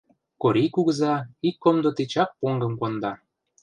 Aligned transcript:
Корий 0.41 0.69
кугыза 0.75 1.13
ик 1.47 1.55
комдо 1.63 1.89
тичак 1.97 2.29
поҥгым 2.39 2.73
конда. 2.81 3.11